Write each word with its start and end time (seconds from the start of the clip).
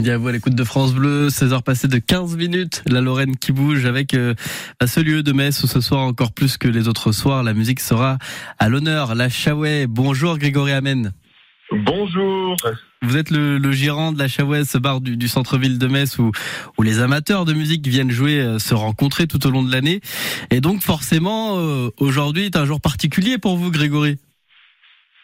Bien 0.00 0.14
à 0.14 0.16
vous 0.16 0.28
à 0.28 0.32
l'écoute 0.32 0.54
de 0.54 0.62
France 0.62 0.94
Bleu, 0.94 1.26
16h 1.26 1.64
passées 1.64 1.88
de 1.88 1.98
15 1.98 2.36
minutes, 2.36 2.84
la 2.86 3.00
Lorraine 3.00 3.36
qui 3.36 3.50
bouge 3.50 3.84
avec 3.84 4.14
euh, 4.14 4.32
à 4.78 4.86
ce 4.86 5.00
lieu 5.00 5.24
de 5.24 5.32
Metz 5.32 5.60
où 5.64 5.66
ce 5.66 5.80
soir 5.80 6.02
encore 6.02 6.30
plus 6.30 6.56
que 6.56 6.68
les 6.68 6.86
autres 6.86 7.10
soirs, 7.10 7.42
la 7.42 7.52
musique 7.52 7.80
sera 7.80 8.16
à 8.60 8.68
l'honneur, 8.68 9.16
la 9.16 9.28
Chaouet. 9.28 9.88
Bonjour 9.88 10.38
Grégory 10.38 10.70
Amen. 10.70 11.12
Bonjour. 11.72 12.54
Vous 13.02 13.16
êtes 13.16 13.30
le, 13.30 13.58
le 13.58 13.72
gérant 13.72 14.12
de 14.12 14.20
la 14.20 14.28
Chaouet, 14.28 14.64
ce 14.64 14.78
bar 14.78 15.00
du, 15.00 15.16
du 15.16 15.26
centre-ville 15.26 15.78
de 15.78 15.86
Metz 15.88 16.16
où, 16.20 16.30
où 16.78 16.82
les 16.82 17.00
amateurs 17.00 17.44
de 17.44 17.52
musique 17.52 17.84
viennent 17.84 18.12
jouer, 18.12 18.38
euh, 18.40 18.60
se 18.60 18.74
rencontrer 18.74 19.26
tout 19.26 19.44
au 19.48 19.50
long 19.50 19.64
de 19.64 19.72
l'année. 19.72 20.00
Et 20.52 20.60
donc 20.60 20.80
forcément, 20.80 21.58
euh, 21.58 21.90
aujourd'hui 21.98 22.44
est 22.44 22.56
un 22.56 22.66
jour 22.66 22.80
particulier 22.80 23.36
pour 23.36 23.56
vous 23.56 23.72
Grégory. 23.72 24.16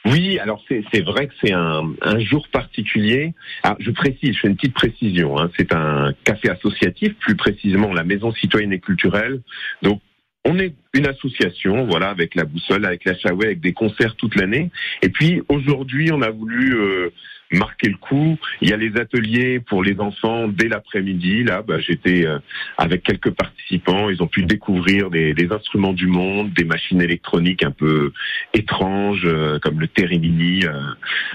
Oui, 0.07 0.39
alors 0.39 0.63
c'est 0.69 1.01
vrai 1.01 1.29
que 1.29 1.35
c'est 1.43 1.53
un, 1.53 1.95
jour 2.19 2.47
particulier. 2.49 3.33
Alors, 3.63 3.79
je 3.81 3.91
précise, 3.91 4.35
je 4.35 4.41
fais 4.41 4.49
une 4.49 4.57
petite 4.57 4.75
précision. 4.75 5.39
Hein. 5.39 5.51
C'est 5.57 5.73
un 5.73 6.13
café 6.25 6.51
associatif, 6.51 7.15
plus 7.21 7.37
précisément 7.37 7.93
la 7.93 8.05
Maison 8.05 8.33
citoyenne 8.33 8.73
et 8.73 8.81
culturelle. 8.81 9.41
Donc 9.81 10.01
on 10.45 10.59
est 10.59 10.75
une 10.93 11.07
association, 11.07 11.87
voilà, 11.87 12.11
avec 12.11 12.35
la 12.35 12.45
boussole, 12.45 12.85
avec 12.85 13.05
la 13.05 13.17
Chaouet, 13.17 13.47
avec 13.47 13.61
des 13.61 13.73
concerts 13.73 14.15
toute 14.17 14.37
l'année. 14.37 14.71
Et 15.03 15.09
puis 15.09 15.43
aujourd'hui, 15.49 16.11
on 16.13 16.21
a 16.21 16.31
voulu 16.31 16.77
euh, 16.77 17.11
marquer 17.51 17.89
le 17.89 17.97
coup. 17.97 18.39
Il 18.61 18.69
y 18.69 18.73
a 18.73 18.77
les 18.77 18.95
ateliers 19.01 19.61
pour 19.61 19.83
les 19.83 19.99
enfants 20.01 20.47
dès 20.49 20.69
l'après-midi. 20.69 21.45
Là, 21.45 21.63
bah, 21.63 21.79
j'étais 21.79 22.27
euh, 22.27 22.39
avec 22.77 23.03
quelques 23.05 23.31
participants. 23.31 24.11
Ils 24.11 24.23
ont 24.23 24.27
pu 24.27 24.43
découvrir 24.43 25.09
des, 25.09 25.33
des, 25.33 25.51
instruments 25.51 25.95
du 25.95 26.09
monde, 26.09 26.53
des 26.53 26.65
machines 26.65 27.01
électroniques 27.01 27.65
un 27.65 27.71
peu 27.71 28.13
étranges, 28.53 29.25
euh, 29.25 29.59
comme 29.61 29.81
le 29.81 29.89
Térémini. 29.89 30.65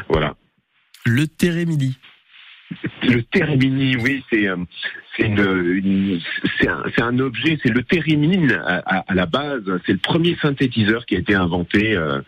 voilà. 0.08 0.36
Le 1.06 1.26
Térémini. 1.26 1.98
Le 3.02 3.24
Térémini, 3.24 3.96
oui, 3.96 4.24
c'est 4.30 4.48
c'est 5.20 5.28
une, 5.28 6.20
c'est 6.60 6.68
un, 6.68 6.84
un, 7.02 7.20
objet, 7.20 7.60
c'est 7.62 7.74
le 7.74 7.84
thérémine 7.84 8.52
à, 8.52 8.82
à, 8.86 9.04
à, 9.08 9.14
la 9.14 9.26
base. 9.26 9.64
C'est 9.86 9.92
le 9.92 10.00
premier 10.00 10.38
synthétiseur 10.42 11.06
qui 11.06 11.16
a 11.16 11.20
été 11.20 11.36
inventé 11.36 11.96
euh, 11.96 12.22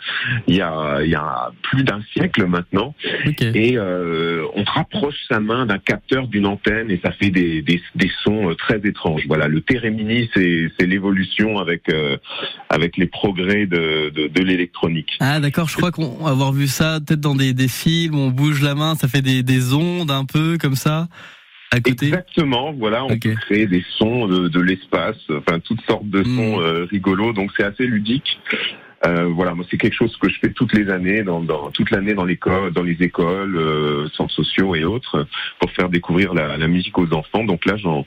il, 0.48 0.56
y 0.56 0.62
a, 0.62 1.02
il 1.04 1.10
y 1.10 1.16
a 1.16 1.52
plus 1.62 1.84
d'un 1.84 2.02
siècle 2.14 2.46
maintenant. 2.46 2.94
Okay. 3.28 3.52
Et 3.56 3.78
euh, 3.78 4.46
on 4.56 4.64
rapproche 4.64 5.16
sa 5.30 5.40
main 5.40 5.66
d'un 5.66 5.78
capteur, 5.78 6.28
d'une 6.28 6.46
antenne, 6.46 6.92
et 6.92 7.00
ça 7.04 7.12
fait 7.12 7.30
des, 7.30 7.62
des, 7.62 7.82
des 7.96 8.12
sons 8.24 8.50
euh, 8.50 8.56
très 8.56 8.80
étranges. 8.84 9.24
Voilà, 9.28 9.48
le 9.48 9.62
thérémini, 9.62 10.30
c'est 10.34 10.86
l'évolution 10.86 11.60
avec 11.60 11.90
euh, 11.90 12.18
avec 12.70 12.98
les 12.98 13.08
progrès 13.08 13.66
de, 13.66 14.10
de, 14.10 14.28
de 14.28 14.42
l'électronique. 14.44 15.12
Ah 15.20 15.40
d'accord, 15.40 15.70
je 15.70 15.78
crois 15.78 15.92
qu'on 15.92 16.26
avoir 16.26 16.52
vu 16.52 16.68
ça 16.68 17.00
peut-être 17.06 17.20
dans 17.22 17.36
des, 17.36 17.54
des 17.54 17.68
films. 17.68 18.16
On 18.16 18.30
bouge 18.30 18.62
la 18.62 18.76
main, 18.76 18.96
ça 18.96 19.08
fait 19.08 19.22
des, 19.22 19.44
des 19.44 19.74
ondes 19.74 20.12
un 20.12 20.26
peu 20.26 20.58
comme 20.60 20.76
ça. 20.76 21.08
Exactement, 21.74 22.74
voilà, 22.74 23.06
on 23.06 23.12
okay. 23.12 23.30
peut 23.30 23.36
créer 23.36 23.66
des 23.66 23.84
sons 23.98 24.28
de, 24.28 24.50
de 24.50 24.60
l'espace, 24.60 25.18
enfin 25.30 25.60
toutes 25.60 25.82
sortes 25.82 26.10
de 26.10 26.24
sons 26.24 26.60
mmh. 26.60 26.64
euh, 26.64 26.86
rigolos, 26.90 27.34
donc 27.34 27.52
c'est 27.56 27.64
assez 27.64 27.86
ludique. 27.86 28.40
Euh, 29.06 29.26
voilà, 29.34 29.56
moi 29.56 29.66
c'est 29.72 29.78
quelque 29.78 29.96
chose 29.96 30.16
que 30.18 30.30
je 30.30 30.38
fais 30.40 30.52
toutes 30.52 30.74
les 30.74 30.90
années, 30.90 31.24
dans, 31.24 31.42
dans 31.42 31.72
toute 31.72 31.90
l'année 31.90 32.14
dans 32.14 32.26
l'école, 32.26 32.72
dans 32.72 32.84
les 32.84 33.02
écoles, 33.02 33.56
euh, 33.56 34.08
centres 34.10 34.34
sociaux 34.34 34.76
et 34.76 34.84
autres, 34.84 35.26
pour 35.60 35.72
faire 35.72 35.90
découvrir 35.90 36.34
la, 36.34 36.58
la 36.58 36.68
musique 36.68 36.98
aux 36.98 37.12
enfants. 37.14 37.44
Donc 37.44 37.66
là, 37.66 37.78
j'en 37.78 38.06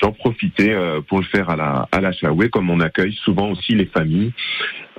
j'en 0.00 0.12
profitais 0.12 0.70
euh, 0.70 1.00
pour 1.00 1.18
le 1.18 1.24
faire 1.24 1.50
à 1.50 1.56
la 1.56 1.88
à 1.90 2.00
la 2.00 2.12
Chaoué, 2.12 2.50
comme 2.50 2.70
on 2.70 2.80
accueille 2.80 3.14
souvent 3.24 3.50
aussi 3.50 3.74
les 3.74 3.86
familles 3.86 4.32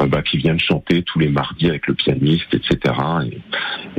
euh, 0.02 0.08
bah, 0.08 0.22
qui 0.22 0.38
viennent 0.38 0.60
chanter 0.60 1.04
tous 1.04 1.20
les 1.20 1.30
mardis 1.30 1.70
avec 1.70 1.88
le 1.88 1.94
pianiste, 1.94 2.54
etc. 2.54 2.96
Et, 3.32 3.40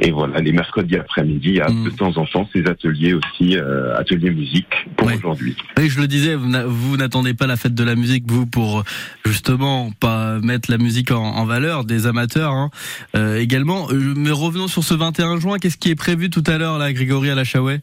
et 0.01 0.11
voilà, 0.11 0.41
les 0.41 0.53
mercredis 0.53 0.97
après-midi, 0.97 1.49
il 1.49 1.55
y 1.57 1.61
a 1.61 1.69
mmh. 1.69 1.85
de 1.85 1.91
temps 1.91 2.17
en 2.17 2.25
temps 2.25 2.49
ces 2.53 2.65
ateliers 2.67 3.15
aussi, 3.15 3.57
euh, 3.57 3.97
ateliers 3.99 4.31
musique 4.31 4.87
pour 4.97 5.09
ouais. 5.09 5.17
aujourd'hui. 5.17 5.57
Oui, 5.79 5.89
je 5.89 6.01
le 6.01 6.07
disais, 6.07 6.35
vous 6.35 6.97
n'attendez 6.97 7.35
pas 7.35 7.47
la 7.47 7.57
fête 7.57 7.75
de 7.75 7.85
la 7.85 7.95
musique, 7.95 8.25
vous, 8.27 8.47
pour 8.47 8.83
justement 9.25 9.91
pas 10.01 10.39
mettre 10.41 10.71
la 10.71 10.79
musique 10.79 11.11
en, 11.11 11.23
en 11.23 11.45
valeur 11.45 11.85
des 11.85 12.07
amateurs 12.07 12.53
hein. 12.53 12.71
euh, 13.17 13.39
également. 13.39 13.89
Mais 13.93 14.31
revenons 14.31 14.69
sur 14.69 14.85
ce 14.85 14.95
21 14.95 15.39
juin, 15.39 15.59
qu'est-ce 15.59 15.77
qui 15.77 15.91
est 15.91 15.97
prévu 15.97 16.31
tout 16.31 16.45
à 16.47 16.57
l'heure 16.59 16.79
là, 16.79 16.93
Grégory 16.93 17.31
à 17.31 17.35
la 17.35 17.45
Chaouet 17.45 17.81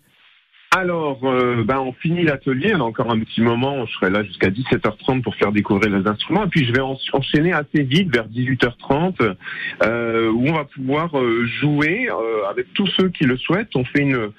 alors, 0.75 1.21
euh, 1.23 1.63
ben, 1.63 1.79
on 1.79 1.93
finit 1.93 2.23
l'atelier, 2.23 2.73
on 2.75 2.81
a 2.81 2.83
encore 2.83 3.09
un 3.09 3.19
petit 3.19 3.41
moment, 3.41 3.85
je 3.85 3.93
serai 3.93 4.09
là 4.09 4.23
jusqu'à 4.23 4.49
17h30 4.49 5.21
pour 5.21 5.33
faire 5.35 5.53
découvrir 5.53 5.97
les 5.97 6.05
instruments, 6.07 6.45
et 6.45 6.49
puis 6.49 6.65
je 6.65 6.73
vais 6.73 6.81
enchaîner 6.81 7.53
assez 7.53 7.83
vite 7.83 8.13
vers 8.13 8.27
18h30, 8.27 9.35
euh, 9.83 10.29
où 10.29 10.45
on 10.47 10.53
va 10.53 10.65
pouvoir 10.65 11.17
euh, 11.17 11.45
jouer 11.61 12.09
avec 12.49 12.73
tous 12.73 12.87
ceux 12.97 13.09
qui 13.09 13.23
le 13.23 13.37
souhaitent. 13.37 13.75
On 13.75 13.85
fait 13.85 14.01
une, 14.01 14.31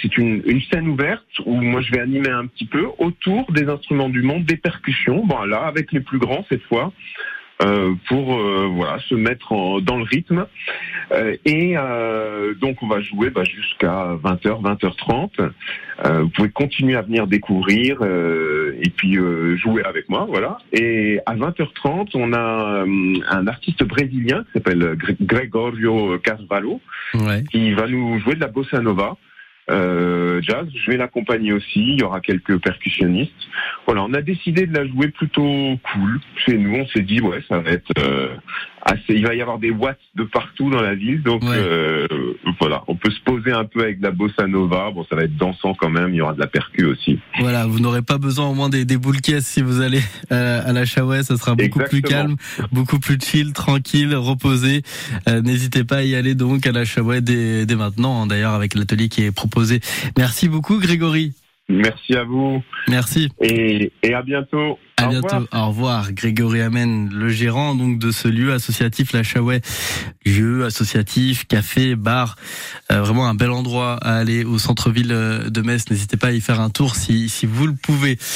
c'est 0.00 0.16
une, 0.16 0.42
une, 0.46 0.62
scène 0.72 0.88
ouverte 0.88 1.24
où 1.44 1.54
moi 1.54 1.82
je 1.82 1.92
vais 1.92 2.00
animer 2.00 2.30
un 2.30 2.46
petit 2.46 2.66
peu 2.66 2.86
autour 2.98 3.50
des 3.52 3.68
instruments 3.68 4.08
du 4.08 4.22
monde, 4.22 4.44
des 4.44 4.56
percussions, 4.56 5.24
bon 5.26 5.42
là 5.44 5.66
avec 5.66 5.92
les 5.92 6.00
plus 6.00 6.18
grands 6.18 6.44
cette 6.48 6.62
fois. 6.64 6.92
Euh, 7.62 7.94
pour 8.06 8.38
euh, 8.38 8.68
voilà 8.70 8.98
se 9.08 9.14
mettre 9.14 9.52
en, 9.52 9.80
dans 9.80 9.96
le 9.96 10.04
rythme. 10.04 10.46
Euh, 11.12 11.36
et 11.46 11.74
donc 12.60 12.82
on 12.82 12.86
va 12.86 13.00
jouer 13.00 13.30
bah, 13.30 13.44
jusqu'à 13.44 14.18
20h 14.22 14.60
20h30 14.62 15.50
vous 16.20 16.28
pouvez 16.30 16.50
continuer 16.50 16.96
à 16.96 17.02
venir 17.02 17.26
découvrir 17.26 18.02
et 18.02 18.90
puis 18.90 19.16
jouer 19.56 19.82
avec 19.84 20.08
moi 20.10 20.26
voilà. 20.28 20.58
Et 20.72 21.20
à 21.24 21.34
20h30 21.34 22.10
on 22.14 22.32
a 22.34 22.84
un 23.30 23.46
artiste 23.46 23.84
brésilien 23.84 24.44
qui 24.44 24.52
s'appelle 24.54 24.98
Gregorio 25.20 26.18
Carvalho 26.18 26.80
ouais. 27.14 27.44
qui 27.50 27.72
va 27.72 27.86
nous 27.86 28.18
jouer 28.18 28.34
de 28.34 28.40
la 28.40 28.48
bossa 28.48 28.80
nova 28.80 29.16
euh, 29.70 30.40
jazz. 30.42 30.68
Je 30.74 30.90
vais 30.90 30.96
l'accompagner 30.96 31.52
aussi. 31.52 31.80
Il 31.80 32.00
y 32.00 32.02
aura 32.02 32.20
quelques 32.20 32.58
percussionnistes. 32.58 33.32
Voilà, 33.86 34.04
on 34.04 34.14
a 34.14 34.22
décidé 34.22 34.66
de 34.66 34.76
la 34.76 34.86
jouer 34.86 35.08
plutôt 35.08 35.78
cool. 35.92 36.20
Chez 36.36 36.56
nous, 36.56 36.76
on 36.76 36.86
s'est 36.86 37.02
dit 37.02 37.20
ouais, 37.20 37.42
ça 37.48 37.58
va 37.58 37.70
être 37.70 37.90
euh, 37.98 38.28
assez. 38.86 39.14
Il 39.14 39.26
va 39.26 39.34
y 39.34 39.42
avoir 39.42 39.58
des 39.58 39.70
watts 39.70 39.98
de 40.14 40.24
partout 40.24 40.70
dans 40.70 40.80
la 40.80 40.94
ville, 40.94 41.22
donc 41.22 41.42
ouais. 41.42 41.56
euh, 41.56 42.06
voilà, 42.60 42.84
on 42.86 42.96
peut 42.96 43.10
se 43.10 43.20
poser 43.20 43.52
un 43.52 43.64
peu 43.64 43.82
avec 43.82 43.98
de 43.98 44.04
la 44.04 44.10
bossa 44.12 44.46
nova. 44.46 44.90
Bon, 44.92 45.04
ça 45.10 45.16
va 45.16 45.24
être 45.24 45.36
dansant 45.36 45.74
quand 45.74 45.90
même. 45.90 46.10
Il 46.10 46.16
y 46.16 46.20
aura 46.20 46.34
de 46.34 46.40
la 46.40 46.46
percu 46.46 46.84
aussi. 46.86 47.18
Voilà, 47.40 47.66
vous 47.66 47.80
n'aurez 47.80 48.02
pas 48.02 48.18
besoin 48.18 48.46
au 48.46 48.54
moins 48.54 48.68
des, 48.68 48.84
des 48.84 48.96
boules 48.96 49.20
caisses 49.20 49.46
si 49.46 49.62
vous 49.62 49.80
allez 49.80 50.00
euh, 50.32 50.62
à 50.64 50.72
la 50.72 50.84
Chaouet. 50.84 51.22
Ça 51.22 51.36
sera 51.36 51.54
beaucoup 51.54 51.80
Exactement. 51.80 51.88
plus 51.88 52.02
calme, 52.02 52.36
beaucoup 52.72 52.98
plus 52.98 53.18
chill, 53.20 53.52
tranquille, 53.52 54.14
reposé. 54.14 54.82
Euh, 55.28 55.42
n'hésitez 55.42 55.84
pas 55.84 55.96
à 55.96 56.02
y 56.02 56.14
aller 56.14 56.34
donc 56.34 56.66
à 56.66 56.72
la 56.72 56.84
Chaouet 56.84 57.20
dès, 57.20 57.66
dès 57.66 57.76
maintenant. 57.76 58.22
Hein, 58.22 58.26
D'ailleurs, 58.26 58.54
avec 58.54 58.74
l'atelier 58.74 59.08
qui 59.08 59.24
est 59.24 59.32
proposé. 59.32 59.80
Merci 60.16 60.48
beaucoup, 60.48 60.78
Grégory. 60.78 61.32
Merci 61.68 62.14
à 62.14 62.22
vous. 62.24 62.62
Merci. 62.88 63.28
Et, 63.40 63.92
et 64.02 64.14
à 64.14 64.22
bientôt. 64.22 64.78
À 64.96 65.06
Au 65.06 65.10
bientôt. 65.10 65.36
Revoir. 65.36 65.64
Au 65.64 65.68
revoir. 65.68 66.12
Grégory 66.12 66.60
Amen, 66.60 67.10
le 67.12 67.28
gérant 67.28 67.74
donc 67.74 67.98
de 67.98 68.10
ce 68.12 68.28
lieu 68.28 68.52
associatif 68.52 69.12
La 69.12 69.22
Chaouet. 69.22 69.60
Lieu 70.24 70.64
associatif, 70.64 71.46
café, 71.46 71.96
bar. 71.96 72.36
Euh, 72.92 73.02
vraiment 73.02 73.26
un 73.28 73.34
bel 73.34 73.50
endroit 73.50 73.94
à 74.00 74.16
aller 74.16 74.44
au 74.44 74.58
centre-ville 74.58 75.08
de 75.08 75.60
Metz. 75.62 75.90
N'hésitez 75.90 76.16
pas 76.16 76.28
à 76.28 76.32
y 76.32 76.40
faire 76.40 76.60
un 76.60 76.70
tour 76.70 76.94
si, 76.94 77.28
si 77.28 77.46
vous 77.46 77.66
le 77.66 77.74
pouvez. 77.74 78.16